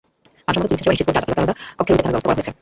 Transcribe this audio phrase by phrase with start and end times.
[0.45, 2.51] মানসম্মত চিকিৎসাসেবা নিশ্চিত করতে আলাদা আলাদা কক্ষে রোগীদের থাকার ব্যবস্থা করা হয়েছে।